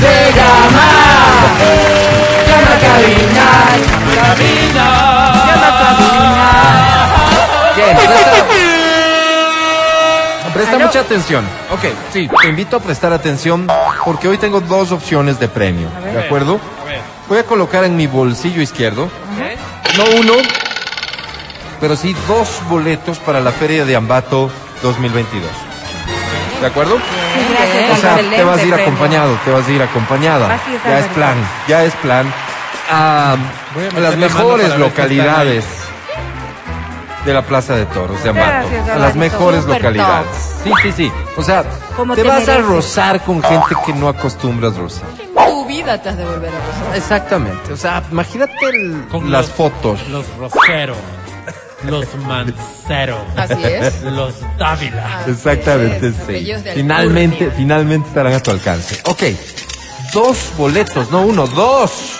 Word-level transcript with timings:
Se 0.00 0.32
llama. 0.36 0.88
Llama. 4.74 6.50
Bien, 7.76 7.96
presta, 7.96 8.44
presta 10.54 10.78
mucha 10.78 11.00
atención. 11.00 11.44
Ok, 11.70 11.84
sí, 12.12 12.28
te 12.42 12.48
invito 12.48 12.76
a 12.76 12.80
prestar 12.80 13.12
atención 13.12 13.66
porque 14.04 14.28
hoy 14.28 14.38
tengo 14.38 14.60
dos 14.60 14.92
opciones 14.92 15.38
de 15.38 15.48
premio. 15.48 15.88
¿De 16.12 16.24
acuerdo? 16.24 16.60
Voy 17.28 17.38
a 17.38 17.44
colocar 17.44 17.84
en 17.84 17.96
mi 17.96 18.06
bolsillo 18.06 18.60
izquierdo, 18.60 19.08
no 19.96 20.04
uno, 20.20 20.34
pero 21.80 21.96
sí 21.96 22.14
dos 22.28 22.48
boletos 22.68 23.18
para 23.18 23.40
la 23.40 23.52
Feria 23.52 23.84
de 23.84 23.96
Ambato 23.96 24.50
2022. 24.82 25.50
¿De 26.62 26.68
acuerdo? 26.68 26.94
O 26.94 27.96
sea, 28.00 28.16
te 28.16 28.44
vas 28.44 28.58
a 28.58 28.62
ir 28.62 28.72
acompañado, 28.74 29.36
te 29.44 29.50
vas 29.50 29.66
a 29.66 29.70
ir 29.72 29.82
acompañada. 29.82 30.58
Ya 30.84 30.98
es 31.00 31.06
plan, 31.08 31.34
ya 31.66 31.84
es 31.84 31.92
plan. 31.96 32.32
A, 32.90 33.36
Voy 33.74 33.84
a 33.96 34.00
las 34.00 34.16
mejores 34.16 34.78
localidades 34.78 35.64
de 37.24 37.32
la 37.34 37.42
Plaza 37.42 37.74
de 37.74 37.86
Toros 37.86 38.22
de 38.22 38.30
Ambato. 38.30 38.68
Gracias, 38.68 38.88
A 38.88 38.98
las 38.98 39.16
mejores 39.16 39.64
localidades. 39.64 40.60
Sí, 40.62 40.70
sí, 40.82 40.92
sí. 40.92 41.12
O 41.36 41.42
sea, 41.42 41.64
Como 41.96 42.14
te 42.14 42.22
te 42.22 42.28
vas 42.28 42.48
a 42.48 42.58
rozar 42.58 43.20
con 43.22 43.42
gente 43.42 43.74
que 43.84 43.92
no 43.94 44.08
acostumbras 44.08 44.76
rozar. 44.76 45.08
Tu 45.46 45.66
vida 45.66 46.00
te 46.00 46.10
has 46.10 46.16
de 46.16 46.24
volver 46.24 46.50
a 46.50 46.58
pasar. 46.58 46.96
Exactamente. 46.96 47.72
O 47.72 47.76
sea, 47.76 48.02
imagínate 48.10 48.54
el- 48.72 49.06
Con 49.10 49.30
las 49.32 49.46
los- 49.48 49.56
fotos. 49.56 50.00
Los 50.08 50.26
Rosero, 50.38 50.94
los 51.84 52.06
Mancero, 52.26 53.18
Así 53.36 53.62
es. 53.64 54.02
los 54.02 54.34
Dávila. 54.58 55.18
Así 55.20 55.30
Exactamente, 55.30 56.08
es, 56.08 56.14
sí. 56.26 56.52
Finalmente, 56.74 57.36
Alcurnia. 57.44 57.56
finalmente 57.56 58.08
estarán 58.08 58.32
a 58.32 58.40
tu 58.40 58.50
alcance. 58.50 59.00
Ok, 59.04 59.22
dos 60.12 60.52
boletos, 60.56 61.10
no 61.10 61.22
uno, 61.22 61.46
dos. 61.46 62.18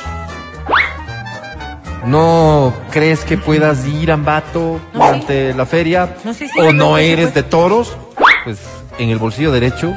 ¿No 2.04 2.74
crees 2.90 3.20
que 3.20 3.38
puedas 3.38 3.86
ir 3.86 4.10
a 4.10 4.14
Ambato 4.14 4.80
No, 4.92 5.04
durante 5.06 5.54
la 5.54 5.66
feria? 5.66 6.16
No, 6.24 6.34
sí, 6.34 6.48
sí, 6.48 6.60
¿O 6.60 6.72
no 6.72 6.98
eres 6.98 7.28
sí. 7.28 7.34
de 7.34 7.42
toros? 7.44 7.96
Pues 8.44 8.58
en 8.98 9.10
el 9.10 9.18
bolsillo 9.18 9.52
derecho 9.52 9.94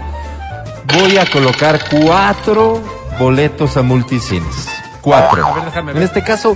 voy 0.94 1.18
a 1.18 1.26
colocar 1.26 1.80
cuatro 1.90 2.80
boletos 3.18 3.76
a 3.78 3.82
multicines. 3.82 4.68
Cuatro. 5.02 5.48
A 5.48 5.54
ver, 5.56 5.66
déjame 5.66 5.94
ver. 5.94 6.02
En 6.02 6.08
este 6.08 6.24
caso, 6.24 6.56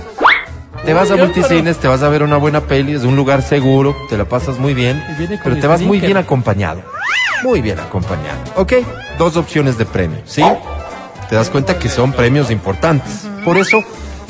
te 0.84 0.94
vas 0.94 1.10
a 1.10 1.16
multicines, 1.16 1.78
te 1.78 1.88
vas 1.88 2.02
a 2.02 2.08
ver 2.08 2.22
una 2.22 2.36
buena 2.36 2.62
peli, 2.62 2.94
es 2.94 3.02
un 3.02 3.16
lugar 3.16 3.42
seguro, 3.42 3.96
te 4.08 4.16
la 4.16 4.24
pasas 4.24 4.58
muy 4.58 4.74
bien, 4.74 5.02
pero 5.42 5.58
te 5.58 5.66
vas 5.66 5.80
muy 5.80 6.00
bien 6.00 6.16
acompañado. 6.16 6.82
Muy 7.42 7.60
bien 7.60 7.78
acompañado. 7.78 8.38
¿Ok? 8.56 8.74
Dos 9.18 9.36
opciones 9.36 9.78
de 9.78 9.86
premio, 9.86 10.18
¿sí? 10.24 10.42
Te 11.28 11.36
das 11.36 11.48
cuenta 11.48 11.78
que 11.78 11.88
son 11.88 12.12
premios 12.12 12.50
importantes. 12.50 13.26
Por 13.44 13.56
eso, 13.56 13.82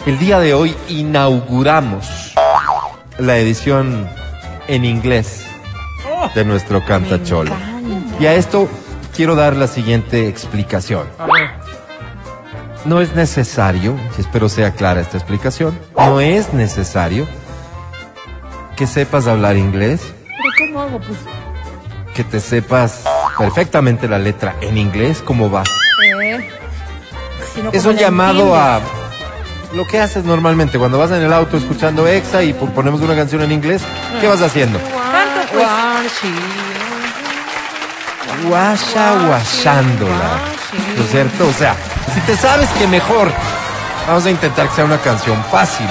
el 0.06 0.18
día 0.18 0.38
de 0.38 0.54
hoy 0.54 0.76
inauguramos 0.88 2.34
la 3.18 3.38
edición 3.38 4.08
en 4.68 4.84
inglés 4.84 5.44
de 6.34 6.44
nuestro 6.44 6.84
Cantacholo. 6.84 7.52
Y 8.20 8.26
a 8.26 8.34
esto 8.34 8.68
quiero 9.16 9.34
dar 9.34 9.56
la 9.56 9.66
siguiente 9.66 10.28
explicación. 10.28 11.06
No 12.84 13.00
es 13.00 13.14
necesario, 13.14 13.96
espero 14.18 14.48
sea 14.48 14.72
clara 14.72 15.00
esta 15.00 15.16
explicación, 15.18 15.78
no 15.96 16.20
es 16.20 16.52
necesario 16.54 17.26
que 18.76 18.86
sepas 18.86 19.26
hablar 19.26 19.56
inglés, 19.56 20.00
¿pero 20.26 20.42
cómo 20.72 20.80
hago? 20.82 20.98
Pues, 20.98 21.18
que 22.14 22.24
te 22.24 22.40
sepas 22.40 23.02
perfectamente 23.38 24.08
la 24.08 24.18
letra 24.18 24.56
en 24.62 24.78
inglés, 24.78 25.22
cómo 25.24 25.50
va. 25.50 25.62
Eh, 26.22 26.48
Es 27.72 27.82
¿cómo 27.82 27.90
un 27.90 27.96
la 27.96 28.00
llamado 28.00 28.54
a 28.56 28.80
lo 29.74 29.86
que 29.86 30.00
haces 30.00 30.24
normalmente 30.24 30.78
cuando 30.78 30.98
vas 30.98 31.10
en 31.10 31.22
el 31.22 31.32
auto 31.32 31.58
escuchando 31.58 32.08
EXA 32.08 32.42
y 32.42 32.52
po- 32.54 32.66
ponemos 32.70 33.00
una 33.02 33.14
canción 33.14 33.42
en 33.42 33.52
inglés, 33.52 33.82
¿qué 34.20 34.26
vas 34.26 34.40
haciendo? 34.40 34.78
Tanto 34.78 35.52
pues. 35.52 35.66
Guasha 38.48 39.26
guashándola. 39.26 40.38
¿No 40.96 41.04
es 41.04 41.10
cierto? 41.10 41.46
O 41.48 41.52
sea, 41.52 41.76
si 42.14 42.20
te 42.20 42.36
sabes 42.36 42.68
que 42.78 42.86
mejor, 42.86 43.30
vamos 44.06 44.26
a 44.26 44.30
intentar 44.30 44.68
que 44.68 44.74
sea 44.74 44.84
una 44.84 44.98
canción 44.98 45.42
fácil. 45.50 45.86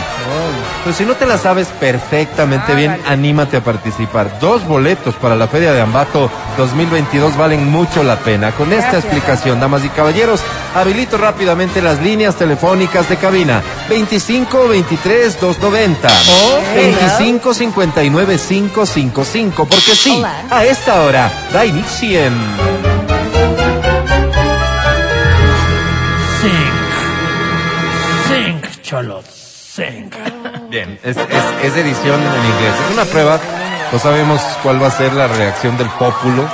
Pero 0.83 0.95
si 0.95 1.05
no 1.05 1.13
te 1.15 1.25
la 1.25 1.37
sabes 1.37 1.67
perfectamente 1.79 2.73
bien, 2.73 2.97
anímate 3.05 3.57
a 3.57 3.61
participar. 3.63 4.39
Dos 4.39 4.65
boletos 4.65 5.15
para 5.15 5.35
la 5.35 5.47
Feria 5.47 5.73
de 5.73 5.81
Ambato 5.81 6.29
2022 6.57 7.35
valen 7.37 7.69
mucho 7.69 8.03
la 8.03 8.17
pena. 8.17 8.51
Con 8.51 8.71
esta 8.71 8.97
explicación, 8.97 9.59
damas 9.59 9.83
y 9.83 9.89
caballeros, 9.89 10.41
habilito 10.75 11.17
rápidamente 11.17 11.81
las 11.81 12.01
líneas 12.01 12.35
telefónicas 12.35 13.09
de 13.09 13.17
cabina. 13.17 13.61
25 13.89 14.67
23 14.69 15.39
290 15.39 16.07
o 16.07 16.75
25 16.75 17.53
59 17.53 18.37
555. 18.37 19.65
Porque 19.65 19.95
sí, 19.95 20.15
Hola. 20.17 20.43
a 20.49 20.63
esta 20.65 21.01
hora 21.01 21.31
da 21.51 21.65
inicio 21.65 22.19
en... 22.25 22.78
Sync. 29.79 30.13
Bien, 30.69 30.99
es, 31.03 31.15
es, 31.15 31.43
es 31.63 31.75
edición 31.77 32.19
en 32.19 32.45
inglés. 32.45 32.73
Es 32.85 32.93
una 32.93 33.05
prueba. 33.05 33.39
No 33.91 33.97
sabemos 33.97 34.41
cuál 34.61 34.81
va 34.81 34.87
a 34.87 34.91
ser 34.91 35.13
la 35.13 35.27
reacción 35.27 35.77
del 35.77 35.87
pópulo. 35.91 36.47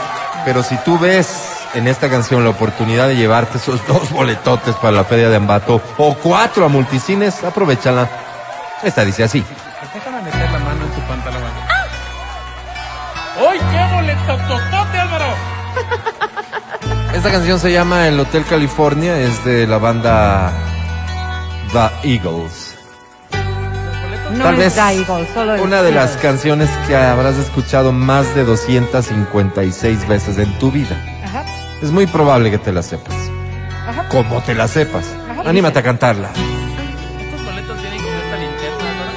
Pero 0.46 0.62
si 0.62 0.78
tú 0.78 1.00
ves 1.00 1.28
en 1.74 1.88
esta 1.88 2.08
canción 2.10 2.44
la 2.44 2.52
oportunidad 2.52 3.08
de 3.08 3.16
llevarte 3.16 3.58
esos 3.58 3.86
dos 3.88 4.12
boletotes 4.12 4.76
para 4.76 4.92
la 4.92 5.04
Feria 5.04 5.30
de 5.30 5.38
Ambato 5.38 5.82
o 5.98 6.14
cuatro 6.16 6.66
a 6.66 6.70
multicines, 6.70 7.44
aprovechala. 7.44 8.08
Esta 8.84 9.04
dice 9.04 9.24
así. 9.24 9.44
Déjame 9.94 10.22
meter 10.22 10.52
la 10.52 10.60
mano 10.60 10.86
en 10.86 10.92
tu 10.92 11.02
pantalón. 11.02 11.42
¡Uy, 13.38 13.58
qué 13.58 13.96
boleto 13.96 14.38
totote, 14.48 15.00
Álvaro! 15.00 15.34
Esta 17.14 17.32
canción 17.32 17.60
se 17.60 17.72
llama 17.72 18.08
El 18.08 18.20
Hotel 18.20 18.46
California. 18.46 19.18
Es 19.18 19.44
de 19.44 19.66
la 19.66 19.78
banda 19.80 20.54
The 21.74 22.14
Eagles. 22.14 22.75
No 24.32 24.44
Tal 24.44 24.54
es 24.56 24.60
vez 24.60 24.76
Daigo, 24.76 25.26
solo 25.34 25.56
es 25.56 25.62
una 25.62 25.82
de 25.84 25.92
las 25.92 26.18
canciones 26.18 26.70
que 26.88 26.96
habrás 26.96 27.36
escuchado 27.38 27.92
más 27.92 28.34
de 28.36 28.44
256 28.44 30.08
veces 30.08 30.38
en 30.40 30.52
tu 30.60 30.72
vida. 30.72 30.98
Ajá. 31.24 31.46
Es 31.82 31.92
muy 31.92 32.08
probable 32.08 32.50
que 32.52 32.58
te 32.58 32.72
la 32.74 32.82
sepas. 32.82 33.14
Ajá. 33.88 34.08
Como 34.10 34.42
te 34.42 34.56
la 34.56 34.68
sepas. 34.68 35.06
Ajá. 35.30 35.50
Anímate 35.50 35.80
a 35.80 35.84
cantarla. 35.84 36.30
Estos 36.30 37.46
boletos 37.46 37.82
vienen 37.82 38.02
con 38.02 38.14
esta 38.14 38.38
linterna, 38.38 38.90
Álvaro. 38.92 39.12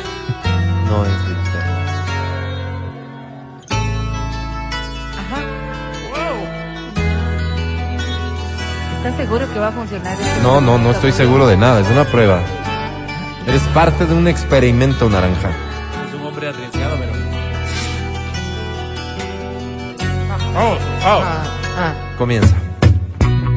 No 0.88 1.04
es 1.04 1.12
linterna. 1.28 1.78
Ajá. 5.18 5.40
¡Wow! 6.10 6.36
¿Estás 8.98 9.16
seguro 9.16 9.52
que 9.52 9.58
va 9.58 9.68
a 9.68 9.72
funcionar? 9.72 10.12
eso? 10.20 10.42
No, 10.42 10.60
no, 10.60 10.76
no 10.78 10.90
estoy 10.90 11.12
seguro 11.12 11.46
de 11.46 11.56
nada. 11.56 11.80
Es 11.80 11.88
una 11.88 12.04
prueba. 12.04 12.40
Eres 13.48 13.62
parte 13.74 14.04
de 14.04 14.14
un 14.14 14.28
experimento 14.28 15.08
naranja. 15.08 15.50
Es 16.06 16.14
un 16.14 16.26
hombre 16.26 16.48
arriesgado, 16.48 16.96
pero. 16.98 17.12
¡Oh! 20.54 20.76
¡Oh! 21.04 21.22
Ah, 21.24 21.44
ah. 21.78 21.92
Comienza. 22.18 22.54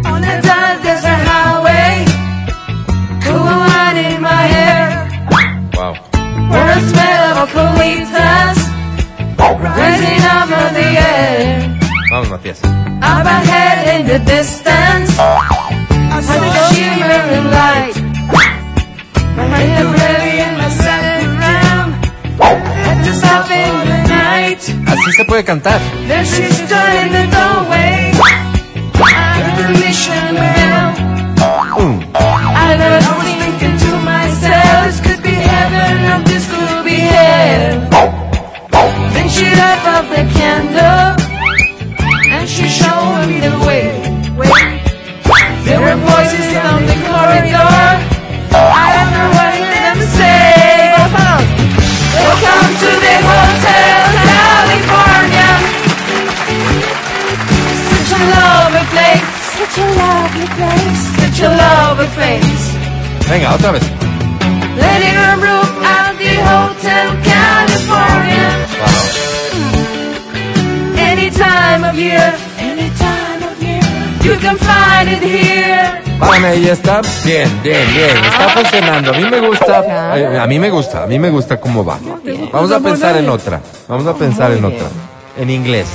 On 0.05 0.23
a 0.23 0.41
dark 0.41 0.81
desert 0.83 1.19
highway, 1.27 2.05
cool 3.25 3.43
wine 3.43 4.15
in 4.15 4.21
my 4.21 4.47
hair, 4.47 5.07
Wow. 5.73 5.93
where 6.49 6.75
the 6.75 6.81
smell 6.89 7.37
of 7.43 7.51
colitas 7.51 8.57
rising 9.37 10.23
up 10.25 10.49
in 10.49 10.73
the 10.73 10.89
air. 10.99 11.79
Vamos, 12.11 12.29
Matías. 12.29 12.59
Up 12.63 13.25
ahead 13.25 13.99
in 13.99 14.07
the 14.07 14.19
distance, 14.19 15.17
could 35.01 35.21
be 35.21 35.29
heaven 35.29 36.11
I'm 36.11 36.23
this 36.23 36.45
could 36.49 36.85
be 36.85 36.97
hell. 37.13 37.89
Then 39.13 39.29
she 39.29 39.45
lit 39.45 39.85
up 39.95 40.05
the 40.09 40.23
candle 40.33 41.10
Venga, 63.31 63.55
otra 63.55 63.71
vez. 63.71 63.81
Letting 64.77 65.15
her 65.15 65.37
room 65.37 65.85
at 65.85 66.17
the 66.17 66.35
Hotel 66.43 67.07
California. 67.23 68.47
Any 70.97 71.29
time 71.31 71.83
of 71.89 71.95
year, 71.97 72.33
any 72.59 72.89
time 72.99 73.41
of 73.49 73.61
year, 73.63 73.81
you 74.21 74.35
can 74.37 74.57
find 74.57 75.09
it 75.09 75.23
here. 75.23 76.01
Ahí 76.43 76.67
está. 76.67 77.01
Bien, 77.23 77.47
bien, 77.63 77.87
bien. 77.93 78.17
Está 78.17 78.49
funcionando. 78.49 79.11
A 79.13 79.17
mí 79.17 79.23
me 79.29 79.39
gusta. 79.47 79.83
eh, 80.17 80.37
A 80.39 80.45
mí 80.47 80.59
me 80.59 80.69
gusta. 80.69 81.03
A 81.03 81.07
mí 81.07 81.17
me 81.17 81.29
gusta 81.29 81.57
cómo 81.61 81.85
va. 81.85 81.97
Vamos 82.51 82.71
a 82.73 82.79
pensar 82.81 83.15
en 83.15 83.29
otra. 83.29 83.61
Vamos 83.87 84.07
a 84.07 84.13
pensar 84.15 84.51
en 84.51 84.65
otra. 84.65 84.87
En 85.37 85.49
inglés. 85.49 85.87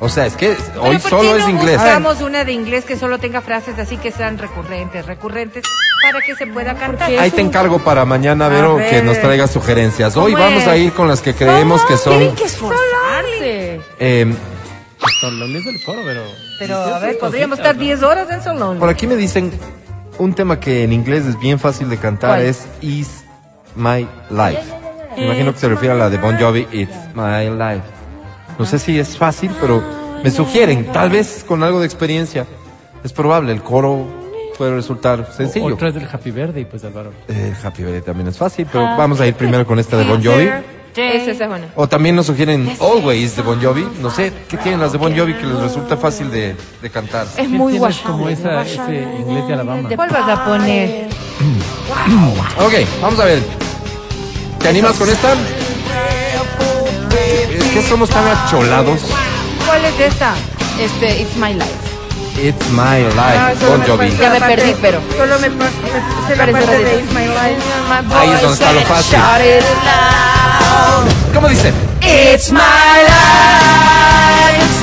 O 0.00 0.08
sea, 0.08 0.26
es 0.26 0.36
que 0.36 0.50
hoy 0.80 0.96
¿por 0.98 1.02
qué 1.02 1.08
solo 1.08 1.30
no 1.30 1.36
es 1.36 1.48
inglés. 1.48 1.78
Hagamos 1.78 2.20
una 2.20 2.44
de 2.44 2.52
inglés 2.52 2.84
que 2.84 2.96
solo 2.96 3.18
tenga 3.18 3.40
frases 3.40 3.78
así 3.80 3.96
que 3.96 4.12
sean 4.12 4.38
recurrentes, 4.38 5.06
recurrentes, 5.06 5.64
para 6.02 6.24
que 6.24 6.36
se 6.36 6.46
pueda 6.46 6.74
cantar. 6.74 7.10
Ahí 7.18 7.30
te 7.32 7.40
encargo 7.40 7.80
para 7.80 8.04
mañana, 8.04 8.46
A 8.46 8.48
Vero, 8.48 8.76
ver. 8.76 8.90
que 8.90 9.02
nos 9.02 9.18
traigas 9.20 9.50
sugerencias. 9.50 10.16
Hoy 10.16 10.32
¿Cómo 10.32 10.44
vamos 10.44 10.66
a 10.68 10.76
es? 10.76 10.82
ir 10.82 10.92
con 10.92 11.08
las 11.08 11.20
que 11.20 11.34
creemos 11.34 11.84
que 11.84 11.96
son. 11.96 12.16
Tienen 12.16 12.36
que 12.36 12.44
esforzarse. 12.44 13.80
eh, 13.98 14.34
Solón 15.20 15.56
es 15.56 15.64
del 15.64 15.82
coro, 15.84 16.00
pero. 16.04 16.22
Pero, 16.60 16.76
a 16.76 16.98
ver, 17.00 17.18
podríamos 17.18 17.58
estar 17.58 17.76
10 17.76 18.02
horas 18.04 18.30
en 18.30 18.42
Solón. 18.42 18.78
por 18.78 18.88
aquí 18.88 19.06
me 19.08 19.16
dicen 19.16 19.52
un 20.18 20.32
tema 20.34 20.60
que 20.60 20.84
en 20.84 20.92
inglés 20.92 21.24
es 21.26 21.38
bien 21.40 21.58
fácil 21.58 21.88
de 21.90 21.96
cantar 21.98 22.30
¿Cuál? 22.30 22.42
es 22.42 22.66
Is 22.82 23.24
My 23.74 24.06
Life. 24.30 24.62
Me 25.16 25.24
imagino 25.24 25.52
que 25.52 25.58
se 25.58 25.68
refiere 25.68 25.94
a 25.94 25.96
la 25.98 26.08
de 26.10 26.18
Bon 26.18 26.38
Jovi, 26.38 26.68
It's 26.70 26.94
My 27.14 27.48
Life. 27.50 27.82
No 28.58 28.66
sé 28.66 28.78
si 28.78 28.98
es 28.98 29.16
fácil, 29.16 29.50
pero 29.60 29.82
me 30.22 30.30
sugieren, 30.30 30.86
tal 30.92 31.10
vez 31.10 31.44
con 31.46 31.62
algo 31.62 31.80
de 31.80 31.86
experiencia. 31.86 32.46
Es 33.04 33.12
probable, 33.12 33.52
el 33.52 33.62
coro 33.62 34.04
puede 34.56 34.74
resultar 34.74 35.30
sencillo. 35.32 35.66
Otra 35.74 35.88
es 35.88 35.94
del 35.94 36.08
Happy 36.10 36.32
Verde 36.32 36.60
y 36.60 36.64
pues 36.64 36.82
Álvaro. 36.84 37.12
Eh, 37.28 37.54
Happy 37.62 37.82
Birthday 37.84 38.02
también 38.02 38.28
es 38.28 38.36
fácil, 38.36 38.66
pero 38.70 38.84
vamos 38.96 39.20
a 39.20 39.26
ir 39.26 39.34
primero 39.34 39.64
con 39.66 39.78
esta 39.78 39.96
de 39.96 40.04
Bon 40.04 40.22
Jovi. 40.22 40.50
Esa 40.96 41.30
esa 41.30 41.44
es 41.44 41.48
buena. 41.48 41.66
O 41.76 41.86
también 41.88 42.16
nos 42.16 42.26
sugieren 42.26 42.68
Always 42.80 43.36
de 43.36 43.42
Bon 43.42 43.62
Jovi. 43.62 43.86
No 44.02 44.10
sé, 44.10 44.32
¿qué 44.48 44.56
tienen 44.56 44.80
las 44.80 44.90
de 44.90 44.98
Bon 44.98 45.16
Jovi 45.16 45.34
que 45.34 45.46
les 45.46 45.56
resulta 45.60 45.96
fácil 45.96 46.28
de, 46.32 46.56
de 46.82 46.90
cantar? 46.90 47.24
Es 47.36 47.48
muy 47.48 47.78
guapo. 47.78 47.94
como 48.04 48.28
esa, 48.28 48.62
ese 48.62 49.06
inglés 49.20 49.46
de 49.46 49.54
Alabama. 49.54 49.88
¿Cuál 49.94 50.10
vas 50.10 50.28
a 50.28 50.44
poner? 50.44 51.06
Ok, 52.58 52.72
vamos 53.00 53.20
a 53.20 53.24
ver. 53.26 53.40
¿Te 54.58 54.68
animas 54.68 54.96
con 54.96 55.08
esta? 55.08 55.34
Que 57.72 57.82
somos 57.88 58.08
tan 58.08 58.26
acholados. 58.26 59.00
¿Cuál 59.66 59.84
es 59.84 60.00
esta? 60.00 60.34
Este, 60.80 61.22
It's 61.22 61.36
My 61.36 61.52
Life. 61.54 61.88
It's 62.40 62.70
My 62.70 63.02
Life, 63.02 63.66
Bon 63.66 63.82
Jovi. 63.84 64.16
Ya 64.16 64.30
me 64.30 64.40
perdí, 64.40 64.74
pero. 64.80 65.00
Solo 65.16 65.38
me 65.38 65.48
sé 65.48 66.36
la 66.36 66.52
parte 66.52 66.78
de. 66.78 66.98
It's 66.98 67.12
My 67.12 67.26
Life. 67.26 67.60
Ahí 68.16 68.30
es 68.30 68.40
donde 68.40 68.54
está 68.54 68.72
lo 68.72 68.80
fácil. 68.82 69.18
¿Cómo 71.34 71.48
dice? 71.48 71.72
It's 72.00 72.50
my 72.50 72.58
life, 73.06 74.77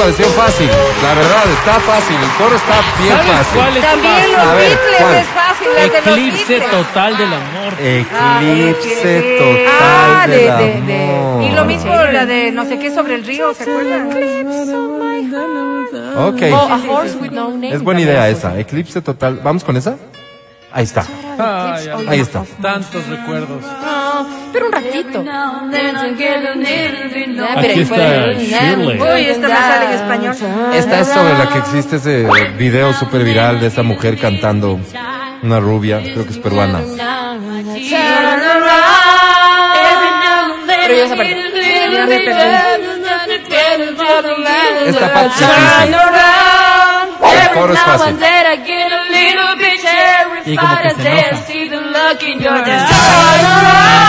pareció 0.00 0.26
fácil. 0.30 0.68
La 1.02 1.14
verdad, 1.14 1.44
está 1.52 1.80
fácil. 1.80 2.16
El 2.16 2.30
coro 2.38 2.56
está 2.56 2.76
bien 3.00 3.12
¿Sabes 3.16 3.26
fácil. 3.36 3.60
cuál 3.60 3.76
es 3.76 3.82
También 3.84 4.14
fácil? 4.14 4.32
los 4.32 4.56
Beatles 4.56 4.98
¿cuál? 5.00 5.14
es 5.14 5.26
fácil, 5.26 5.68
de 5.74 5.86
los 5.86 6.06
Eclipse 6.06 6.58
Beatles. 6.58 6.70
total 6.70 7.16
del 7.18 7.32
amor. 7.32 7.72
Eclipse 7.80 9.20
Sí. 9.20 9.38
total 9.38 9.66
Ah, 9.82 10.26
de, 10.26 10.36
del 10.36 10.86
de, 10.86 10.92
de- 10.92 11.04
amor. 11.04 11.42
Y 11.42 11.48
lo 11.50 11.64
mismo 11.64 11.94
la 11.94 12.26
de 12.26 12.50
no 12.52 12.64
sé 12.64 12.78
qué 12.78 12.94
sobre 12.94 13.14
el 13.16 13.24
río, 13.26 13.52
¿se 13.54 13.62
acuerdan? 13.64 14.08
Ok. 16.16 16.42
Oh, 16.52 16.68
A 16.70 16.80
Horse 16.88 17.16
with 17.20 17.30
No 17.30 17.48
Name. 17.50 17.72
Es 17.74 17.82
buena 17.82 18.00
idea 18.00 18.28
esa. 18.28 18.58
Eclipse 18.58 19.00
total. 19.02 19.40
¿Vamos 19.42 19.64
con 19.64 19.76
esa? 19.76 19.96
Ahí 20.72 20.84
está. 20.84 21.04
Ahí 22.08 22.20
está. 22.20 22.44
Tantos 22.62 23.06
recuerdos. 23.06 23.64
Pero 24.52 24.66
un 24.66 24.72
ratito. 24.72 25.22
Now 25.22 25.60
and 25.62 25.72
then 25.72 25.96
I 25.96 26.14
get 26.14 26.44
a 26.44 26.54
little 26.54 27.08
bit 27.14 27.40
Ah, 27.40 27.58
Aquí 27.60 27.80
está 27.80 28.32
Shirley. 28.34 29.00
Uy, 29.00 29.22
esta 29.30 29.48
me 29.48 29.54
sale 29.54 29.84
en 29.86 29.92
español. 29.92 30.36
Esta 30.74 31.00
es 31.00 31.08
sobre 31.08 31.34
la 31.38 31.48
que 31.50 31.58
existe 31.58 31.96
ese 31.96 32.26
video 32.58 32.92
súper 32.94 33.22
viral 33.24 33.60
de 33.60 33.66
esa 33.68 33.82
mujer 33.82 34.18
cantando. 34.18 34.78
Una 35.42 35.58
rubia, 35.60 36.00
creo 36.02 36.24
que 36.24 36.32
es 36.32 36.38
peruana. 36.38 36.80
Turn 36.80 36.98
around. 38.44 39.76
Every 39.80 40.10
now 40.20 40.52
and 40.52 40.68
then 40.68 40.80
Pero 40.82 40.94
yo 40.94 41.00
I 41.00 41.06
esa 41.06 41.16
parte. 41.16 41.30
get 41.30 41.38
a 41.38 41.48
little 41.50 42.06
bit 42.06 42.26
lonely. 43.96 44.88
Esta 44.88 45.12
parte 45.12 45.28
es 45.28 45.40
difícil. 45.40 45.94
around. 45.94 47.08
El 47.22 47.38
Every 47.38 47.54
coro 47.58 47.72
es 47.72 47.78
now 47.78 47.86
fácil. 47.86 48.08
and 48.08 48.18
then 48.18 48.46
I 48.46 48.56
get 48.66 48.92
a 48.92 49.02
little 49.10 49.54
bit 49.56 49.80
Y 50.46 50.56
como 50.56 50.74
terrified 50.76 50.82
que 50.82 50.90
se 50.94 51.02
I 51.02 51.62
enoja. 51.66 51.79
Look 52.10 52.22
in 52.24 52.40
your 52.40 52.50
eyes. 52.50 54.00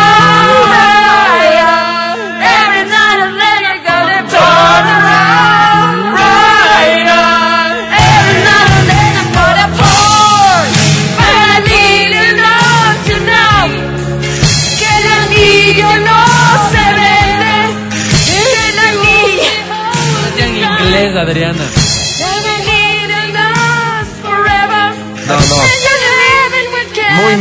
Turn 21.53 21.71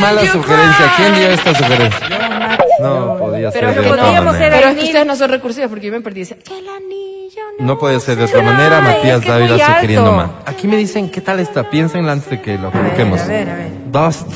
mala 0.01 0.21
sugerencia. 0.33 0.93
¿Quién 0.97 1.15
dio 1.15 1.29
esta 1.31 1.55
sugerencia? 1.55 2.59
No, 2.81 3.17
podía 3.19 3.51
ser 3.53 3.61
Pero 3.67 3.83
de 3.83 3.91
otra 3.91 4.05
podíamos 4.05 4.33
manera. 4.33 4.39
ser 4.39 4.53
Pero 4.61 4.69
es 4.71 4.77
que 4.79 4.85
ustedes 4.87 5.07
no 5.07 5.17
son 5.17 5.31
recursivos 5.31 5.71
porque 5.71 5.87
yo 5.87 5.93
me 5.93 6.01
perdí. 6.01 6.21
Dice, 6.21 6.37
que 6.39 6.59
el 6.59 6.69
anillo 6.69 7.43
no. 7.59 7.67
No 7.67 7.79
podía 7.79 8.01
ser 8.01 8.17
de 8.17 8.25
otra 8.25 8.43
manera. 8.43 8.79
Ay, 8.79 8.85
Matías 8.97 9.19
es 9.19 9.25
que 9.25 9.31
Dávila 9.31 9.67
sugiriendo 9.77 10.13
más. 10.13 10.31
Aquí 10.47 10.67
me 10.67 10.77
dicen, 10.77 11.11
¿qué 11.11 11.21
tal 11.21 11.41
está? 11.41 11.69
Piénsenla 11.71 12.13
antes 12.13 12.31
de 12.31 12.41
que 12.41 12.59
lo 12.59 12.71
coloquemos. 12.71 13.21
a 13.21 13.27
ver, 13.27 13.51
a 13.51 13.55
ver. 13.55 13.71
Dust 13.93 14.29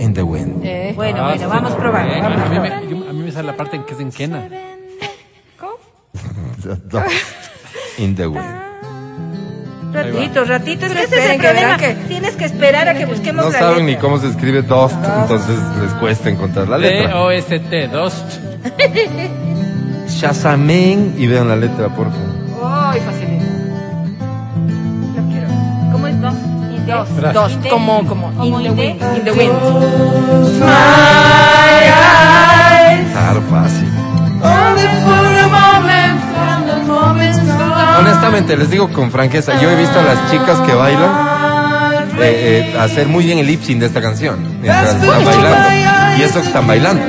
in 0.00 0.14
the 0.14 0.22
wind. 0.22 0.64
Eh, 0.64 0.92
Bueno, 0.94 1.24
Ah, 1.24 1.28
bueno, 1.34 1.48
vamos 1.48 1.72
probando. 1.74 2.14
eh, 2.14 2.20
vamos 2.20 2.40
a, 2.40 2.44
mí 2.46 2.56
probando. 2.56 2.86
me, 2.86 2.90
yo- 3.04 3.10
a 3.10 3.12
mí 3.12 3.22
me 3.22 3.32
sale 3.32 3.46
la 3.46 3.56
parte 3.56 3.76
en 3.76 3.84
que 3.84 3.94
es 3.94 4.00
en 4.00 4.10
Kena. 4.12 4.48
Dust 6.90 7.24
in 7.98 8.14
the 8.16 8.26
wind. 8.26 8.60
Ratito, 9.92 10.44
ratito, 10.44 10.86
es 10.86 10.92
que 10.92 11.02
ese 11.04 11.18
es 11.18 11.24
el 11.30 11.40
que 11.40 11.48
problema. 11.48 11.76
verán 11.76 11.96
Tienes 12.08 12.34
que 12.36 12.44
esperar 12.44 12.88
a 12.88 12.94
que 12.94 13.06
busquemos 13.06 13.44
No 13.46 13.50
la 13.50 13.58
saben 13.58 13.86
ni 13.86 13.92
letra. 13.92 14.00
cómo 14.02 14.18
se 14.18 14.28
escribe 14.28 14.62
dust, 14.62 14.96
entonces 15.22 15.58
les 15.82 15.92
cuesta 15.94 16.28
encontrar 16.28 16.68
la 16.68 16.78
letra. 16.78 17.08
D-O-S-T, 17.08 17.88
Dust. 17.88 18.24
Shazamen 20.08 21.14
y 21.18 21.26
vean 21.26 21.48
la 21.48 21.56
letra, 21.56 21.88
por 21.88 22.08
favor. 22.10 22.28
Ay, 22.92 23.00
facilito. 23.00 23.44
Lo 25.16 25.22
quiero. 25.32 25.48
¿Cómo 25.92 26.06
es 26.06 26.20
dos? 26.20 26.34
Dos. 26.86 27.08
Gracias. 27.18 27.34
Dos, 27.34 27.70
como, 27.70 28.06
como, 28.06 28.44
in 28.44 28.62
the 28.62 28.70
wind. 28.70 29.02
In 29.16 29.24
the 29.24 29.32
wind. 29.32 29.52
Claro, 33.12 33.42
fácil. 33.50 33.88
Honestamente, 38.08 38.56
les 38.56 38.70
digo 38.70 38.88
con 38.90 39.10
franqueza, 39.10 39.60
yo 39.60 39.70
he 39.70 39.76
visto 39.76 40.00
a 40.00 40.02
las 40.02 40.30
chicas 40.30 40.58
que 40.60 40.72
bailan 40.72 41.10
eh, 42.18 42.72
eh, 42.72 42.78
hacer 42.78 43.06
muy 43.06 43.22
bien 43.22 43.36
el 43.36 43.46
lip 43.46 43.62
sync 43.62 43.80
de 43.80 43.86
esta 43.86 44.00
canción 44.00 44.60
mientras 44.62 44.94
están 44.94 45.24
bailando. 45.26 46.16
Y 46.16 46.22
eso 46.22 46.40
que 46.40 46.46
están 46.46 46.66
bailando. 46.66 47.04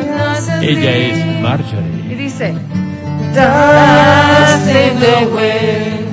Ella 0.62 0.92
es 0.92 1.42
Marjorie. 1.42 2.06
Y 2.12 2.16
dice, 2.16 2.54
Dust 3.34 4.68
in 4.68 5.00
the 5.00 5.26
wind. 5.34 6.10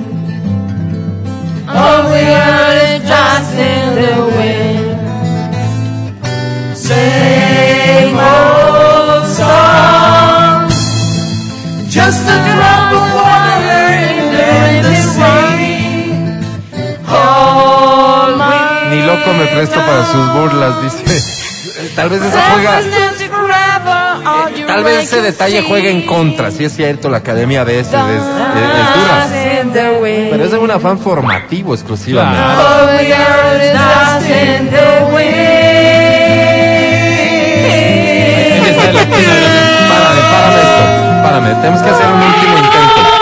All 1.67 2.09
we 2.09 2.23
dust 3.05 3.53
in 3.59 3.93
the 3.93 4.37
wind. 4.37 4.66
Sus 20.11 20.33
burlas, 20.33 20.81
dice. 20.83 21.03
Tal 21.95 22.09
vez 22.09 22.21
esa 22.23 22.41
juega, 22.53 22.79
tal 24.65 24.83
vez 24.83 25.03
ese 25.03 25.21
detalle 25.21 25.61
juega 25.61 25.89
en 25.89 26.01
contra, 26.07 26.49
si 26.49 26.65
es 26.65 26.75
cierto, 26.75 27.07
la 27.09 27.17
academia 27.17 27.63
de 27.65 27.79
ese 27.81 27.95
es, 27.95 28.01
es- 28.03 28.17
es 28.17 28.95
dura. 28.95 29.27
Pero 30.31 30.43
es 30.45 30.53
un 30.53 30.71
afán 30.71 30.97
formativo 30.99 31.73
exclusivamente. 31.75 32.39
Párame, 39.89 40.21
párame 40.31 40.61
esto, 40.61 41.23
párame, 41.23 41.49
tenemos 41.61 41.81
que 41.81 41.89
hacer 41.89 42.05
un 42.07 42.21
último 42.21 42.57
intento. 42.57 43.16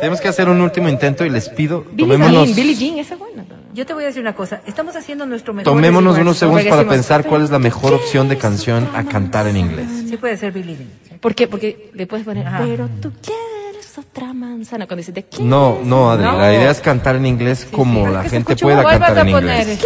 Tenemos 0.00 0.20
que 0.20 0.28
hacer 0.28 0.48
un 0.48 0.60
último 0.60 0.88
intento 0.88 1.24
y 1.24 1.30
les 1.30 1.48
pido, 1.48 1.84
Billie 1.92 2.04
tomémonos, 2.14 2.46
Jean, 2.48 2.56
Billie 2.56 2.74
Jean, 2.74 2.98
esa 2.98 3.14
es 3.14 3.20
buena. 3.20 3.44
Yo 3.74 3.84
te 3.86 3.94
voy 3.94 4.04
a 4.04 4.06
decir 4.06 4.22
una 4.22 4.34
cosa. 4.34 4.60
Estamos 4.66 4.94
haciendo 4.96 5.26
nuestro 5.26 5.52
mejor. 5.54 5.72
tomémonos 5.72 6.18
unos 6.18 6.36
segundos 6.36 6.66
para 6.66 6.88
pensar 6.88 7.24
cuál 7.24 7.42
es 7.42 7.50
la 7.50 7.58
mejor 7.58 7.94
opción 7.94 8.28
de 8.28 8.36
canción 8.38 8.88
a 8.94 9.04
cantar 9.04 9.46
en 9.46 9.56
inglés. 9.56 9.86
Sí 10.08 10.16
puede 10.16 10.36
ser 10.36 10.52
Billy 10.52 10.76
Jean. 10.76 11.18
¿Por 11.20 11.34
qué? 11.34 11.48
Porque 11.48 11.90
le 11.94 12.06
puedes 12.06 12.24
poner, 12.24 12.46
Ajá. 12.46 12.60
pero 12.64 12.88
tú 13.00 13.12
quieres 13.22 13.98
otra 13.98 14.32
manzana. 14.32 14.86
Cuando 14.86 15.00
dices, 15.00 15.14
¿de 15.14 15.24
qué? 15.24 15.42
No, 15.42 15.78
no, 15.84 16.10
Adri, 16.10 16.24
No. 16.24 16.38
la 16.38 16.54
idea 16.54 16.70
es 16.70 16.80
cantar 16.80 17.16
en 17.16 17.26
inglés 17.26 17.66
como 17.70 18.06
la 18.08 18.22
gente 18.24 18.54
pueda 18.56 18.82
¿Cuál 18.82 18.98
vas 19.00 19.08
cantar 19.08 19.26
a 19.26 19.28
en 19.28 19.34
poner? 19.36 19.60
inglés. 19.62 19.84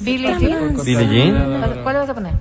Billy 0.00 0.26
Jean. 0.38 0.76
Billie 0.84 1.08
Jean? 1.08 1.58
¿Cuál- 1.60 1.80
¿Cuál 1.84 1.96
vas 1.96 2.08
a 2.10 2.14
poner? 2.14 2.32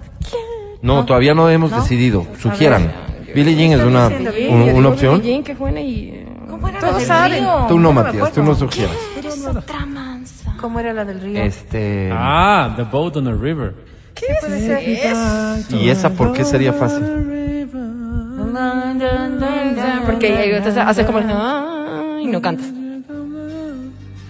No, 0.82 1.06
todavía 1.06 1.34
no 1.34 1.50
hemos 1.50 1.72
decidido. 1.72 2.26
Sugieran. 2.42 2.92
Billie 3.34 3.56
Jean 3.56 3.80
es 3.80 3.86
una, 3.86 4.10
diciendo 4.10 4.32
Billie 4.32 4.50
un- 4.50 4.60
Yo 4.60 4.66
digo 4.66 4.78
una 4.80 4.90
opción. 4.90 5.20
Billie 5.20 5.34
Jean, 5.34 5.44
que 5.44 5.52
es 5.54 5.58
buena 5.60 5.82
y... 5.82 6.26
¿Cómo 6.54 6.68
era 6.68 6.80
la 6.80 6.88
Todos 6.88 6.98
del 7.00 7.08
saben. 7.08 7.40
río? 7.44 7.66
Tú 7.68 7.80
no, 7.80 7.92
Matías, 7.92 8.32
tú 8.32 8.44
no 8.44 8.54
sugieras. 8.54 8.96
Eres 9.18 9.44
otra 9.46 9.86
mansa. 9.88 10.54
¿Cómo 10.62 10.80
era 10.80 10.94
la 10.94 11.04
del 11.04 11.20
río? 11.20 11.42
Este. 11.42 12.12
Ah, 12.14 12.74
The 12.76 12.84
Boat 12.84 13.18
on 13.18 13.26
the 13.26 13.34
River. 13.34 13.74
¿Qué 14.14 14.28
puede 14.40 14.60
ser? 14.62 15.72
¿Y 15.72 15.90
esa 15.90 16.12
por 16.12 16.32
qué 16.34 16.46
sería 16.46 16.72
fácil? 16.74 17.04
Porque 20.06 20.56
entonces 20.56 20.84
haces 20.86 21.06
como... 21.08 21.20
Y 22.22 22.28
no 22.28 22.40
cantas. 22.40 22.68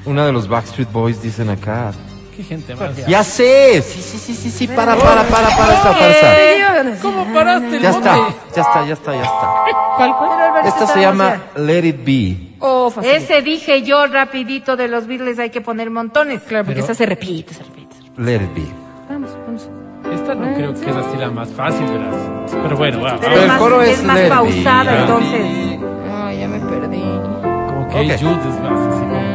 Una 0.05 0.25
de 0.25 0.31
los 0.31 0.47
Backstreet 0.47 0.91
Boys 0.91 1.21
dicen 1.21 1.49
acá. 1.49 1.91
Qué 2.35 2.43
gente 2.43 2.75
más. 2.75 3.05
Ya 3.07 3.23
sé. 3.23 3.81
Sí, 3.81 4.01
sí, 4.01 4.17
sí, 4.17 4.33
sí, 4.35 4.49
sí. 4.49 4.67
Para, 4.67 4.95
para, 4.95 5.23
para, 5.23 5.55
para 5.55 5.73
esta, 5.73 5.91
para 5.91 6.09
esta. 6.09 7.01
¿Cómo 7.01 7.25
paraste 7.33 7.77
el 7.77 7.81
Ya 7.81 7.89
está, 7.91 8.15
ya 8.55 8.61
está, 8.61 8.85
ya 8.85 8.93
está, 8.93 9.13
ya 9.13 9.23
está. 9.23 9.53
¿Cuál, 9.97 10.15
cuál? 10.17 10.65
Esta 10.65 10.87
se 10.87 11.01
llama 11.01 11.41
Let 11.55 11.85
It 11.85 12.03
Be. 12.03 12.37
Oh, 12.59 12.89
fácil. 12.89 13.11
Ese 13.11 13.41
dije 13.41 13.83
yo 13.83 14.07
rapidito 14.07 14.75
de 14.75 14.87
los 14.87 15.05
Beatles 15.07 15.37
hay 15.39 15.49
que 15.49 15.61
poner 15.61 15.89
montones. 15.89 16.41
Claro, 16.43 16.65
porque 16.65 16.79
esa 16.79 16.95
se 16.95 17.05
repite, 17.05 17.53
se 17.53 17.63
repite. 17.63 17.95
se 17.95 18.01
repite. 18.01 18.21
Let 18.21 18.35
It 18.35 18.53
Be. 18.55 18.67
Vamos, 19.09 19.29
vamos. 19.45 19.69
Esta 20.13 20.35
no 20.35 20.53
creo 20.53 20.73
que 20.73 20.89
es 20.89 20.95
así 20.95 21.17
la 21.17 21.29
más 21.29 21.49
fácil, 21.49 21.85
verás. 21.87 22.15
Pero 22.51 22.77
bueno, 22.77 23.01
va. 23.01 23.17
Pero 23.19 23.41
el 23.41 23.57
coro 23.57 23.81
es 23.81 23.99
es 23.99 24.03
más 24.03 24.15
Let 24.15 24.25
It 24.25 24.29
Be, 24.29 24.35
pausada, 24.35 25.01
entonces. 25.01 25.41
Ay, 26.25 26.39
ya 26.39 26.47
me 26.47 26.59
perdí. 26.59 27.03
Como 27.67 27.87
que 27.89 28.17
Jude 28.17 28.49
es 28.49 28.61
más 28.61 28.95
así. 28.95 29.32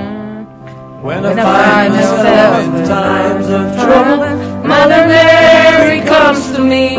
Como- 1.00 1.08
When 1.08 1.24
I 1.24 1.34
find 1.42 1.94
myself 1.94 2.64
in 2.64 2.84
times 2.86 3.48
of 3.48 3.74
trouble, 3.76 4.18
Mother 4.66 5.06
Mary 5.06 6.00
comes 6.02 6.52
to 6.56 6.62
me, 6.62 6.96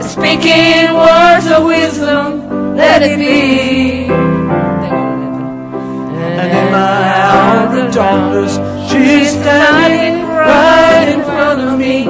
speaking 0.00 0.92
words 0.94 1.46
of 1.46 1.64
wisdom, 1.64 2.74
let 2.76 3.02
it 3.02 3.18
be. 3.18 4.06
And 6.40 6.50
in 6.60 6.70
my 6.72 7.02
hour 7.22 7.78
of 7.78 7.94
darkness, 7.94 8.54
she's 8.90 9.30
standing 9.30 10.26
right 10.26 11.08
in 11.14 11.22
front 11.22 11.60
of 11.60 11.78
me, 11.78 12.04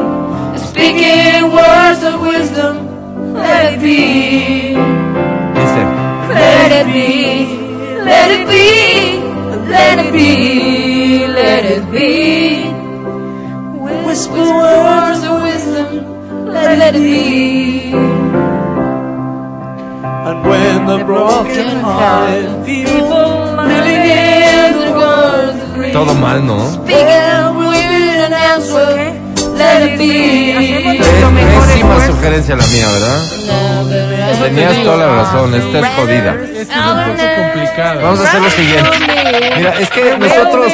speaking 0.57 1.53
words 1.53 2.03
of 2.05 2.21
wisdom, 2.21 3.35
let 3.35 3.75
it 3.75 3.81
be. 3.81 4.75
Let 6.29 6.73
it 6.73 6.87
be, 6.93 7.57
let 8.05 8.31
it 8.31 8.47
be, 8.47 9.19
let 9.71 9.99
it 9.99 10.07
be, 10.07 10.07
let 10.07 10.07
it 10.07 10.13
be. 10.13 10.78
Whisper 14.07 14.33
words 14.33 15.23
of 15.25 15.43
wisdom, 15.43 15.89
let 16.49 16.95
it 16.95 16.99
be. 16.99 17.93
And 20.29 20.39
when 20.49 20.87
the 20.87 21.05
broken 21.05 21.69
hearted 21.85 22.65
people 22.65 23.29
living 23.69 24.05
in 24.09 24.81
the 24.81 24.91
world 24.97 25.57
agree, 25.61 25.93
Todo 25.93 26.15
mal, 26.15 26.41
¿no? 26.47 26.59
speaking 26.73 27.57
with 27.69 28.25
an 28.27 28.33
answer, 28.33 29.13
let 29.61 29.83
it 29.93 29.99
be. 29.99 30.97
Pésima 31.69 32.07
sugerencia 32.07 32.57
la 32.57 32.65
mía, 32.67 32.87
¿verdad? 32.95 33.21
Tenías 34.43 34.83
toda 34.83 34.97
la 34.97 35.09
razón, 35.23 35.55
esta 35.55 35.79
es 35.81 35.87
jodida. 35.97 36.35
Esta 36.35 36.75
es 36.75 36.87
un 36.87 37.05
poco 37.05 37.25
complicada. 37.43 38.01
Vamos 38.03 38.21
a 38.21 38.23
hacer 38.25 38.41
lo 38.41 38.51
siguiente. 38.51 38.91
Mira, 39.59 39.75
es 39.79 39.91
que 39.91 40.17
nosotros, 40.17 40.73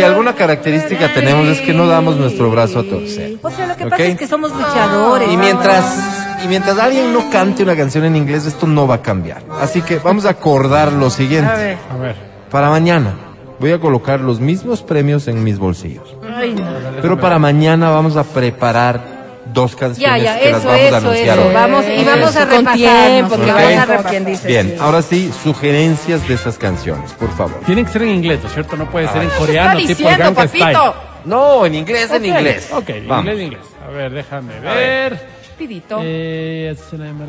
si 0.00 0.04
alguna 0.06 0.34
característica 0.34 1.12
tenemos 1.12 1.46
es 1.48 1.60
que 1.60 1.72
no 1.72 1.86
damos 1.86 2.16
nuestro 2.16 2.50
brazo 2.50 2.80
a 2.80 2.82
torcer. 2.84 3.36
O 3.42 3.50
sea, 3.50 3.66
lo 3.66 3.76
que 3.76 3.86
pasa 3.86 4.02
es 4.04 4.18
que 4.18 4.26
somos 4.26 4.52
luchadores. 4.52 5.30
Y 5.30 5.36
mientras, 5.36 6.38
y 6.44 6.48
mientras 6.48 6.78
alguien 6.78 7.12
no 7.12 7.30
cante 7.30 7.62
una 7.62 7.76
canción 7.76 8.04
en 8.04 8.16
inglés, 8.16 8.46
esto 8.46 8.66
no 8.66 8.86
va 8.86 8.96
a 8.96 9.02
cambiar. 9.02 9.42
Así 9.60 9.82
que 9.82 9.98
vamos 9.98 10.24
a 10.24 10.30
acordar 10.30 10.92
lo 10.92 11.10
siguiente. 11.10 11.50
A 11.50 11.56
ver. 11.56 11.78
A 11.90 11.96
ver. 11.96 12.16
Para 12.50 12.70
mañana 12.70 13.14
voy 13.58 13.72
a 13.72 13.78
colocar 13.78 14.20
los 14.20 14.40
mismos 14.40 14.82
premios 14.82 15.28
en 15.28 15.44
mis 15.44 15.58
bolsillos. 15.58 16.16
Ay, 16.34 16.54
no. 16.54 16.64
Pero 17.02 17.20
para 17.20 17.38
mañana 17.38 17.90
vamos 17.90 18.16
a 18.16 18.24
preparar 18.24 19.19
dos 19.46 19.74
canciones 19.76 20.22
Ya, 20.22 20.34
ya, 20.34 20.38
que 20.40 20.50
las 20.50 20.60
eso, 20.60 20.68
vamos 20.68 20.82
a 20.82 20.86
eso, 20.86 20.96
anunciar 20.96 21.38
eso. 21.38 21.48
hoy. 21.48 21.54
Vamos, 21.54 21.84
y 21.86 22.04
vamos 22.04 22.36
a 22.36 22.40
Con 22.40 22.50
repasarnos. 22.66 22.74
tiempo, 22.74 23.36
que 23.36 23.42
¿ok? 23.42 23.48
vamos 23.48 23.72
a 23.78 23.86
repasar. 23.86 24.24
dice. 24.24 24.48
Bien, 24.48 24.76
ahora 24.80 25.02
sí, 25.02 25.30
sugerencias 25.42 26.28
de 26.28 26.34
esas 26.34 26.58
canciones, 26.58 27.12
por 27.12 27.30
favor. 27.36 27.60
Tienen 27.66 27.84
que 27.86 27.92
ser 27.92 28.02
en 28.02 28.10
inglés, 28.10 28.40
¿no 28.42 28.48
es 28.48 28.54
cierto? 28.54 28.76
No 28.76 28.90
puede 28.90 29.08
ser 29.08 29.16
en 29.22 29.28
Está 29.28 29.38
coreano, 29.38 29.76
tipo 29.78 29.88
diciendo, 29.88 30.18
Gangnam 30.24 30.48
Style. 30.48 30.64
papito. 30.74 30.94
No, 31.24 31.66
en 31.66 31.74
inglés, 31.74 32.10
en 32.10 32.22
Ok, 32.22 32.24
inglés. 32.28 32.68
Ok, 32.72 32.88
en 32.90 33.08
Vamos. 33.08 33.24
inglés, 33.26 33.38
en 33.38 33.44
inglés. 33.44 33.62
A 33.86 33.90
ver, 33.90 34.12
déjame 34.12 34.60
ver. 34.60 34.74
ver. 34.74 35.40
Pidito. 35.58 35.98
Eh, 36.02 36.74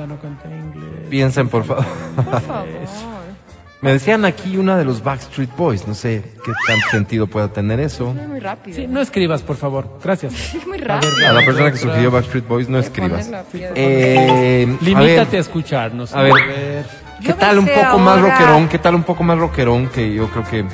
no 0.08 0.18
canta 0.22 0.48
inglés. 0.48 1.08
Piensen, 1.10 1.50
por 1.50 1.66
favor. 1.66 1.86
Me 3.82 3.94
decían 3.94 4.26
aquí 4.26 4.58
una 4.58 4.78
de 4.78 4.86
los 4.86 5.04
Backstreet 5.04 5.56
Boys, 5.58 5.88
no 5.88 5.96
sé 5.96 6.22
qué 6.46 6.52
tanto 6.68 6.88
sentido 6.92 7.26
pueda 7.26 7.48
tener 7.48 7.80
eso. 7.80 8.14
Es 8.20 8.28
muy 8.28 8.40
rápido. 8.40 8.76
Sí, 8.78 8.86
no 8.88 9.02
escribas, 9.02 9.42
por 9.42 9.56
favor. 9.58 9.98
Gracias. 10.04 10.34
Es 10.56 10.68
muy 10.68 10.78
rápido. 10.78 11.12
A 11.28 11.34
la 11.34 11.44
persona 11.44 11.72
que 11.72 11.78
sugirió 11.78 12.12
Backstreet 12.12 12.48
Boys 12.48 12.70
no 12.70 12.78
escribas. 12.78 13.30
Eh, 13.54 14.68
a 14.80 14.84
Limítate 14.84 15.20
a, 15.20 15.24
ver, 15.26 15.36
escucharnos. 15.36 16.14
a 16.14 16.22
ver. 16.22 16.34
¿qué 17.26 17.34
tal 17.34 17.58
un 17.60 17.66
poco 17.68 17.98
más 17.98 18.20
ahora- 18.20 18.38
rockerón? 18.38 18.68
¿Qué 18.70 18.78
tal 18.78 18.96
un 18.96 19.04
poco 19.04 19.24
más 19.24 19.38
rockerón 19.40 19.88
que 19.90 20.14
yo 20.14 20.28
creo 20.30 20.44
que 20.48 20.66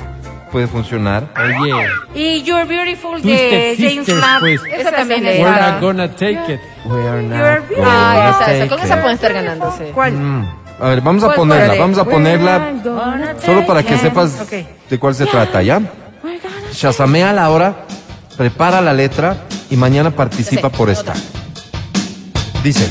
puede 0.52 0.66
funcionar? 0.66 1.28
Oye, 1.62 1.88
Y 2.14 2.42
You're 2.42 2.64
Beautiful 2.66 3.22
de 3.22 3.74
James 3.78 4.06
Blunt. 4.06 4.40
pues. 4.40 4.60
Esa 4.70 4.90
también 4.92 5.26
es 5.26 5.40
we're 5.40 5.58
not 5.58 5.80
gonna 5.80 6.10
take 6.10 6.52
it. 6.54 6.60
We're 6.84 7.22
not 7.22 7.38
You're 7.38 7.62
gonna 7.76 7.86
Ah, 7.86 8.30
esa, 8.30 8.52
esa. 8.52 8.58
take 8.64 8.68
Con 8.68 8.80
esa 8.80 8.94
it. 8.96 9.00
pueden 9.00 9.14
estar 9.14 9.32
ganándose. 9.32 9.84
¿Cuál? 9.94 10.12
Mm, 10.12 10.48
A 10.80 10.88
ver, 10.88 11.00
vamos 11.00 11.22
a 11.24 11.26
¿Cuál, 11.26 11.36
ponerla, 11.36 11.74
vamos 11.74 11.98
a 11.98 12.04
ponerla 12.04 12.72
solo 13.44 13.66
para 13.66 13.82
que 13.82 13.98
sepas 13.98 14.48
de 14.50 14.98
cuál 14.98 15.14
se 15.14 15.26
trata, 15.26 15.62
¿ya? 15.62 15.80
Shazamea 16.72 17.32
la 17.32 17.50
hora, 17.50 17.84
prepara 18.36 18.80
la 18.80 18.92
letra 18.92 19.36
y 19.70 19.76
mañana 19.76 20.10
participa 20.10 20.68
por 20.68 20.88
esta. 20.88 21.14
Dice, 22.62 22.88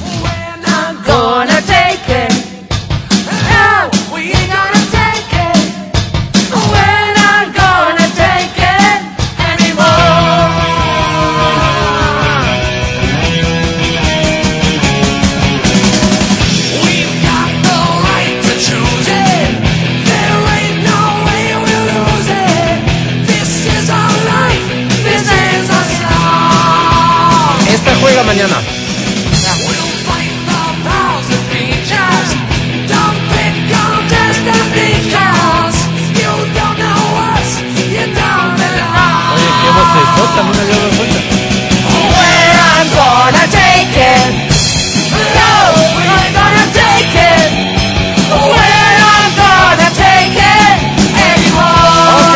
qué 40.17 40.23
vocesota, 40.23 40.43
no 40.43 40.53
me 40.53 40.61
había 40.61 40.75
dado 40.75 40.89
cuenta. 40.97 41.19
Where 42.13 42.53
I'm 42.67 42.87
gonna 42.97 43.45
take 43.51 43.95
it. 43.97 44.33
No, 45.37 45.51
we're 45.95 46.31
gonna 46.33 46.65
take 46.73 47.13
it. 47.15 47.49
We're 48.31 48.97
not 48.99 49.29
gonna 49.37 49.89
take 49.95 50.37
it 50.37 50.77
anymore. 51.17 52.17
Ok, 52.17 52.35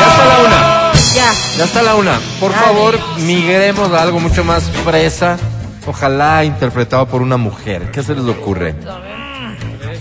ya 0.00 0.06
está 0.08 0.24
la 0.24 0.38
una. 0.46 0.92
Ya. 1.14 1.28
Ya 1.58 1.64
está 1.64 1.82
la 1.82 1.94
una. 1.96 2.20
Por 2.40 2.52
Dale. 2.52 2.64
favor, 2.64 2.98
migremos 3.18 3.92
a 3.92 4.02
algo 4.02 4.20
mucho 4.20 4.44
más 4.44 4.64
fresa. 4.84 5.36
Ojalá 5.86 6.44
interpretado 6.44 7.06
por 7.06 7.22
una 7.22 7.36
mujer. 7.38 7.90
¿Qué 7.90 8.02
se 8.02 8.14
les 8.14 8.24
ocurre? 8.24 8.74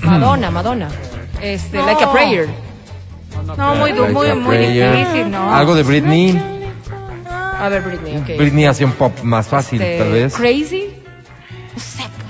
Madonna, 0.02 0.52
Madonna. 0.52 0.90
Este, 1.42 1.78
like 1.82 2.04
a 2.04 2.12
prayer. 2.12 2.50
No, 3.58 3.76
muy, 3.76 3.94
Like 3.94 4.36
muy, 4.36 4.58
difícil, 4.58 5.32
¿no? 5.32 5.56
Algo 5.56 5.76
de 5.76 5.84
Britney. 5.84 6.57
A 7.60 7.70
ver, 7.70 7.82
Britney, 7.82 8.18
ok. 8.18 8.38
Britney 8.38 8.66
hacía 8.66 8.86
un 8.86 8.94
pop 8.94 9.12
más 9.24 9.48
fácil, 9.48 9.82
Este, 9.82 9.98
tal 9.98 10.12
vez. 10.12 10.34
Crazy. 10.36 10.90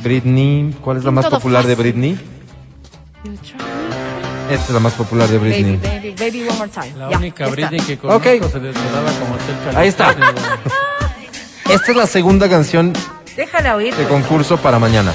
Britney. 0.04 0.74
¿Cuál 0.82 0.98
es 0.98 1.04
la 1.04 1.12
más 1.12 1.26
Todo 1.26 1.38
popular 1.38 1.66
de 1.66 1.76
fácil. 1.76 1.92
Britney? 1.94 2.20
Esta 4.50 4.64
es 4.64 4.70
la 4.70 4.80
más 4.80 4.94
popular 4.94 5.28
de 5.28 5.38
Baby, 5.38 5.50
Britney. 5.50 5.76
baby, 5.78 6.16
baby, 6.18 6.48
one 6.48 6.58
more 6.58 6.70
time. 6.72 6.94
La 6.98 7.10
Ya, 7.12 7.18
única 7.18 7.44
ya 7.46 7.50
está. 7.52 7.56
Britney 7.70 7.80
que 7.86 7.98
conozco 7.98 8.18
Ok. 8.20 8.24
se 8.52 8.60
desnudaba 8.60 9.12
como 9.20 9.36
cerca 9.40 9.80
Ahí 9.80 9.88
está. 9.90 10.12
Esta 11.70 11.92
es 11.92 11.98
la 11.98 12.08
segunda 12.08 12.48
canción 12.48 12.94
Déjala 13.36 13.76
oír. 13.76 13.94
de 13.94 14.06
pues. 14.06 14.08
concurso 14.08 14.56
para 14.58 14.80
mañana. 14.80 15.12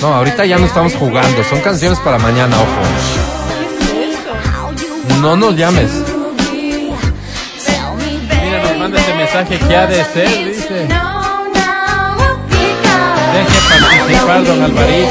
No, 0.00 0.14
ahorita 0.14 0.46
ya 0.46 0.56
no 0.56 0.64
estamos 0.64 0.94
jugando. 0.94 1.44
Son 1.44 1.60
canciones 1.60 1.98
para 1.98 2.18
mañana, 2.18 2.56
ojo. 2.56 2.80
No 5.20 5.36
nos 5.36 5.54
llames. 5.54 5.90
Mira, 8.42 8.62
nos 8.62 8.78
manda 8.78 8.98
este 8.98 9.12
mensaje 9.12 9.58
que 9.58 9.76
ha 9.76 9.86
de 9.86 10.02
ser, 10.04 10.44
dice. 10.46 10.88
Deje 13.32 13.60
participar, 13.68 14.44
don 14.44 14.62
Alvarito. 14.62 15.10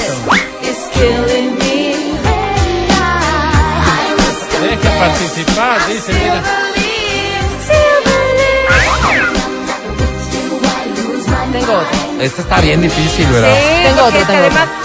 Deje 4.62 4.90
participar, 5.00 5.88
dice, 5.88 6.14
mira. 6.14 6.44
Tengo 11.52 11.74
otro. 11.74 12.00
Esta 12.20 12.42
está 12.42 12.62
bien 12.62 12.82
difícil, 12.82 13.26
¿verdad? 13.28 13.54
Sí, 13.56 13.84
Tengo 13.84 14.04
otro, 14.08 14.20
tengo 14.20 14.40
además 14.40 14.68
ella 14.68 14.79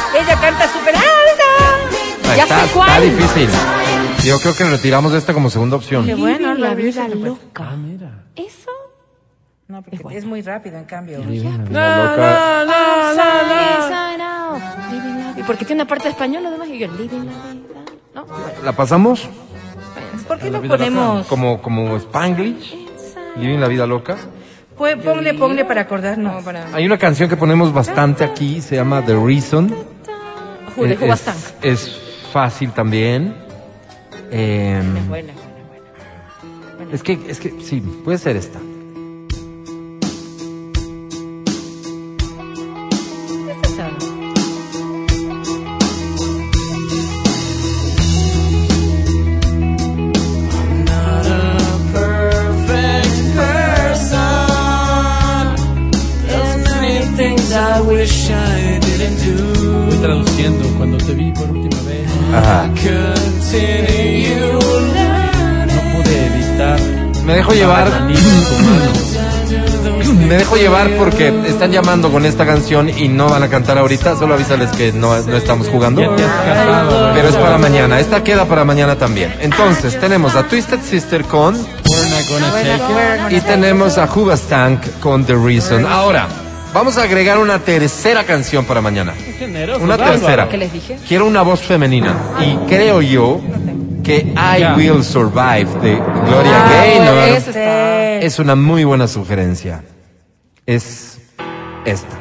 canta 0.44 0.68
súper 0.68 0.94
alta. 0.94 2.36
Ya 2.36 2.42
está, 2.42 2.66
sé 2.66 2.72
cuál. 2.72 2.88
está 2.88 3.00
difícil. 3.00 3.48
Yo 4.24 4.38
creo 4.40 4.54
que 4.54 4.64
retiramos 4.64 5.12
esta 5.14 5.32
como 5.32 5.50
segunda 5.50 5.76
opción. 5.76 6.04
Qué 6.04 6.14
bueno, 6.14 6.54
la 6.54 6.74
vida 6.74 7.08
loca. 7.08 7.70
Eso. 8.36 8.70
No, 9.68 9.82
porque 9.82 10.18
es 10.18 10.24
muy 10.24 10.42
rápido 10.42 10.76
en 10.78 10.84
cambio. 10.84 11.20
Una 11.20 11.58
loca. 11.58 12.64
Inside 13.80 14.22
out. 14.22 14.62
Living 14.92 15.18
la 15.18 15.32
vida. 15.32 15.40
Y 15.40 15.42
porque 15.44 15.64
tiene 15.64 15.82
una 15.82 15.88
parte 15.88 16.08
española 16.08 16.48
además 16.48 16.68
y 16.68 16.78
yo 16.78 16.88
living 16.88 17.24
la 17.26 17.32
vida. 17.52 17.84
No, 18.14 18.24
bueno, 18.26 18.44
¿La 18.62 18.72
pasamos? 18.72 19.28
¿Por 20.28 20.38
qué 20.38 20.50
no 20.50 20.60
vida 20.60 20.74
loca. 20.74 20.84
ponemos? 20.84 21.26
Como, 21.26 21.62
como 21.62 21.96
Spanglish. 21.96 22.76
Living 23.36 23.58
la 23.58 23.68
vida 23.68 23.86
loca. 23.86 24.16
Pues, 24.76 24.96
ponle, 24.96 25.34
ponle 25.34 25.64
para 25.64 25.82
acordarnos. 25.82 26.42
para. 26.44 26.66
Hay 26.74 26.84
una 26.84 26.98
canción 26.98 27.28
que 27.28 27.36
ponemos 27.36 27.72
bastante 27.72 28.24
aquí, 28.24 28.60
se 28.60 28.76
llama 28.76 29.02
The 29.02 29.14
Reason. 29.16 29.93
Jude, 30.74 30.92
Eh, 30.92 30.96
Juba 30.96 31.16
es, 31.62 32.00
fácil 32.32 32.72
también. 32.72 33.34
Eh, 34.30 34.82
Buena, 35.08 35.08
buena, 35.08 35.32
buena. 36.78 36.94
es 36.94 37.02
que, 37.02 37.18
es 37.28 37.38
que, 37.38 37.60
sí, 37.60 37.80
puede 38.04 38.18
ser 38.18 38.36
esta. 38.36 38.58
Llevar. 67.54 68.08
Me 70.28 70.36
dejo 70.36 70.56
llevar 70.56 70.90
porque 70.96 71.28
están 71.46 71.70
llamando 71.70 72.10
con 72.10 72.24
esta 72.24 72.46
canción 72.46 72.88
y 72.88 73.08
no 73.08 73.28
van 73.28 73.42
a 73.42 73.48
cantar 73.48 73.78
ahorita. 73.78 74.16
Solo 74.16 74.34
avísales 74.34 74.70
que 74.70 74.92
no, 74.92 75.20
no 75.22 75.36
estamos 75.36 75.68
jugando. 75.68 76.02
Pero 77.14 77.28
es 77.28 77.36
para 77.36 77.58
mañana. 77.58 78.00
Esta 78.00 78.22
queda 78.22 78.46
para 78.46 78.64
mañana 78.64 78.96
también. 78.96 79.34
Entonces, 79.40 79.98
tenemos 79.98 80.34
a 80.34 80.44
Twisted 80.44 80.80
Sister 80.80 81.24
con. 81.24 81.54
We're 81.54 82.10
not 82.10 82.28
gonna 82.30 82.50
take 82.52 83.34
it. 83.34 83.38
Y 83.38 83.40
tenemos 83.46 83.98
a 83.98 84.08
Hubastank 84.12 84.80
con 85.00 85.24
The 85.24 85.34
Reason. 85.34 85.86
Ahora, 85.86 86.28
vamos 86.72 86.96
a 86.96 87.02
agregar 87.02 87.38
una 87.38 87.58
tercera 87.58 88.24
canción 88.24 88.64
para 88.64 88.80
mañana. 88.80 89.14
Una 89.80 89.96
tercera. 89.96 90.48
¿Qué 90.48 90.56
les 90.56 90.72
dije? 90.72 90.98
Quiero 91.06 91.26
una 91.26 91.42
voz 91.42 91.60
femenina. 91.60 92.14
Y 92.40 92.56
creo 92.68 93.02
yo 93.02 93.40
que 94.04 94.18
I 94.36 94.60
Ya. 94.60 94.74
Will 94.76 95.02
Survive 95.02 95.66
de 95.82 95.96
Gloria 95.96 96.64
Ah, 96.64 96.70
Gaynor 96.70 97.28
está. 97.36 98.14
es 98.20 98.38
una 98.38 98.54
muy 98.54 98.84
buena 98.84 99.08
sugerencia. 99.08 99.82
Es 100.66 101.18
esta. 101.84 102.16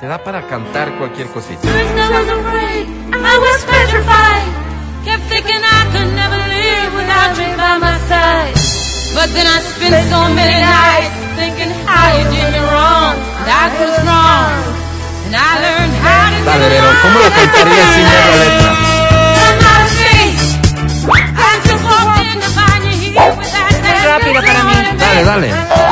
Se 0.00 0.06
da 0.06 0.22
para 0.22 0.46
cantar 0.48 0.92
cualquier 0.98 1.28
cosita. 1.28 1.60
I 1.68 1.70
I 1.70 1.76
I. 4.08 4.46
But 9.16 9.32
then 9.32 9.46
I 9.46 9.58
spent 9.64 9.96
so 10.12 10.20
many 10.34 10.58
nights 10.60 11.16
thinking 11.40 11.72
how 11.88 12.06
you 12.18 12.24
did 12.28 12.52
me 12.52 12.60
wrong. 12.68 13.16
That 13.48 13.70
was 13.80 13.94
wrong. 14.04 14.52
And 15.24 15.34
I 15.34 15.52
learned 15.64 15.75
Dale, 16.46 16.68
Vero, 16.68 16.86
¿cómo 17.02 17.18
lo 17.18 17.28
cantarías 17.34 17.94
sin 17.94 18.04
la 18.04 18.36
letra? 18.36 18.72
Muy 21.06 21.20
rápido 24.06 24.40
para 24.42 24.62
mí. 24.62 24.74
Dale, 24.96 25.24
dale. 25.24 25.85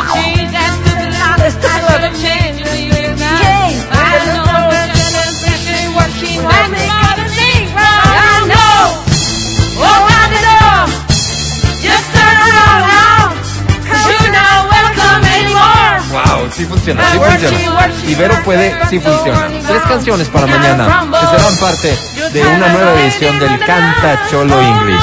Sí 16.55 16.64
funciona, 16.67 17.03
sí 17.11 17.19
funciona. 17.19 17.90
Y 18.07 18.14
Vero 18.14 18.35
puede, 18.45 18.75
sí 18.88 19.01
funciona. 19.01 19.49
Tres 19.67 19.83
canciones 19.83 20.29
para 20.29 20.47
mañana 20.47 21.07
que 21.21 21.37
serán 21.37 21.57
parte 21.59 21.99
de 22.33 22.43
una 22.43 22.69
nueva 22.69 23.01
edición 23.01 23.38
del 23.38 23.59
Canta 23.61 24.21
Cholo 24.31 24.61
English. 24.61 25.03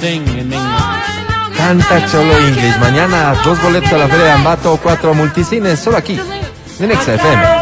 Sing 0.00 0.26
en. 0.26 0.52
Canta 1.56 2.06
Cholo 2.10 2.36
English. 2.38 2.76
Mañana 2.78 3.34
dos 3.44 3.60
boletos 3.62 3.92
a 3.92 3.98
la 3.98 4.08
Feria 4.08 4.24
de 4.24 4.32
Ambato, 4.32 4.78
cuatro 4.82 5.14
multicines, 5.14 5.78
solo 5.78 5.98
aquí, 5.98 6.20
en 6.80 6.90
Exa 6.90 7.61